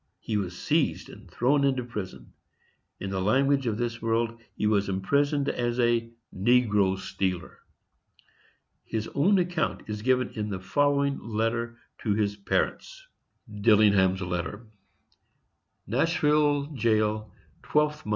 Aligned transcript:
He 0.19 0.35
was 0.35 0.57
seized 0.57 1.09
and 1.09 1.29
thrown 1.29 1.63
into 1.63 1.83
prison. 1.83 2.33
In 2.99 3.11
the 3.11 3.21
language 3.21 3.67
of 3.67 3.77
this 3.77 4.01
world 4.01 4.41
he 4.55 4.65
was 4.65 4.89
imprisoned 4.89 5.47
as 5.47 5.79
a 5.79 6.09
"negro 6.35 6.97
stealer." 6.97 7.59
His 8.83 9.07
own 9.13 9.37
account 9.37 9.87
is 9.87 10.01
given 10.01 10.29
in 10.29 10.49
the 10.49 10.59
following 10.59 11.19
letter 11.21 11.77
to 11.99 12.15
his 12.15 12.35
parents: 12.35 13.07
_Nashville 13.55 14.65
Jail, 16.73 17.31
12th 17.61 18.03
mo. 18.07 18.09